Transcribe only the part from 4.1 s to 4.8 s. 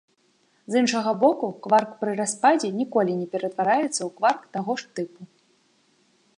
кварк таго